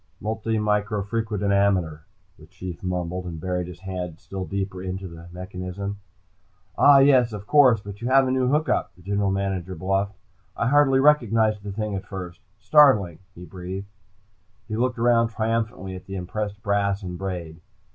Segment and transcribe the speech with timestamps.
[0.19, 1.99] "Multimicrofrequidometer,"
[2.39, 5.99] the Chief mumbled, and buried his head still deeper into the mechanism.
[6.75, 7.81] "Ah yes, of course.
[7.81, 10.17] But you have a new hook up," the General Manager bluffed.
[10.57, 12.39] "I hardly recognized it at first.
[12.57, 13.91] Startling!" he breathed.
[14.67, 17.61] He looked around triumphantly at the impressed brass and braid.